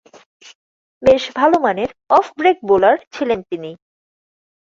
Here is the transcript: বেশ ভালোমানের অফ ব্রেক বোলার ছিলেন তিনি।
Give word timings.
বেশ 1.03 1.23
ভালোমানের 1.35 1.89
অফ 2.09 2.25
ব্রেক 2.37 2.57
বোলার 2.69 2.97
ছিলেন 3.13 3.39
তিনি। 3.49 3.71